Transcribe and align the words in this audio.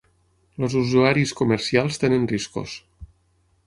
Els 0.63 0.77
usuaris 0.79 1.35
comercials 1.43 2.03
tenen 2.05 2.29
riscos. 2.37 2.79